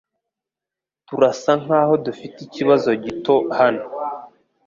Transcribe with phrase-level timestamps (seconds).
[1.07, 3.85] Turasa nkaho dufite ikibazo gito hano.